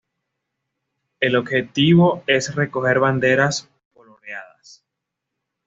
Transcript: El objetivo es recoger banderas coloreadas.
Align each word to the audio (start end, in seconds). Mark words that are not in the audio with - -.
El 1.19 1.35
objetivo 1.35 2.23
es 2.25 2.55
recoger 2.55 2.97
banderas 2.97 3.69
coloreadas. 3.93 4.83